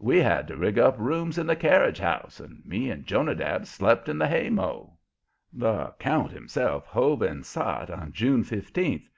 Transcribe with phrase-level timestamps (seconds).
[0.00, 4.08] We had to rig up rooms in the carriage house, and me and Jonadab slept
[4.08, 4.94] in the haymow.
[5.52, 9.08] The count himself hove in sight on June fifteenth.